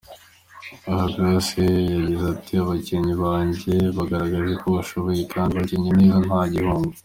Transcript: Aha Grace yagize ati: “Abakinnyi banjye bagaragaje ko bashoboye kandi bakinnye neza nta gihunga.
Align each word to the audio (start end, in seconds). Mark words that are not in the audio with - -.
Aha 0.91 1.05
Grace 1.13 1.63
yagize 1.95 2.25
ati: 2.33 2.53
“Abakinnyi 2.63 3.13
banjye 3.23 3.73
bagaragaje 3.97 4.53
ko 4.61 4.67
bashoboye 4.75 5.21
kandi 5.33 5.51
bakinnye 5.59 5.91
neza 5.99 6.17
nta 6.27 6.41
gihunga. 6.53 6.95